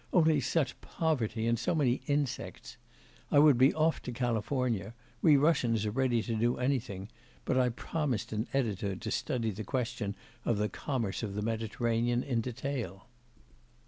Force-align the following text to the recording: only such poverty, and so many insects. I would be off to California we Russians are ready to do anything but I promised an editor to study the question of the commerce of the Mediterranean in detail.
only 0.13 0.39
such 0.39 0.81
poverty, 0.81 1.45
and 1.45 1.59
so 1.59 1.75
many 1.75 2.01
insects. 2.07 2.75
I 3.29 3.37
would 3.37 3.55
be 3.59 3.71
off 3.75 4.01
to 4.01 4.11
California 4.11 4.95
we 5.21 5.37
Russians 5.37 5.85
are 5.85 5.91
ready 5.91 6.23
to 6.23 6.33
do 6.33 6.57
anything 6.57 7.09
but 7.45 7.55
I 7.55 7.69
promised 7.69 8.33
an 8.33 8.47
editor 8.51 8.95
to 8.95 9.11
study 9.11 9.51
the 9.51 9.63
question 9.63 10.15
of 10.43 10.57
the 10.57 10.69
commerce 10.69 11.21
of 11.21 11.35
the 11.35 11.43
Mediterranean 11.43 12.23
in 12.23 12.41
detail. 12.41 13.05